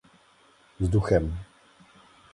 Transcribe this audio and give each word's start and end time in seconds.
Vzduchem. 0.79 1.25